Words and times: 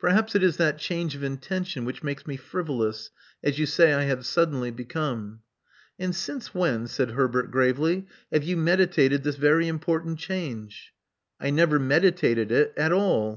Perhaps 0.00 0.34
it 0.34 0.42
is 0.42 0.56
that 0.56 0.76
change 0.78 1.14
of 1.14 1.22
intention 1.22 1.84
which 1.84 2.02
makes 2.02 2.26
me 2.26 2.36
frivolous, 2.36 3.10
as 3.44 3.60
you 3.60 3.64
say 3.66 3.92
I 3.94 4.02
have 4.06 4.26
suddenly 4.26 4.72
become.*' 4.72 5.42
'*And 6.00 6.16
since 6.16 6.52
when," 6.52 6.88
said 6.88 7.12
Herbert, 7.12 7.52
gravely, 7.52 8.08
"have 8.32 8.42
you 8.42 8.56
meditated 8.56 9.22
this 9.22 9.36
very 9.36 9.68
important 9.68 10.18
change? 10.18 10.94
"I 11.38 11.50
never 11.50 11.78
meditated 11.78 12.50
it 12.50 12.72
at 12.76 12.90
all. 12.90 13.36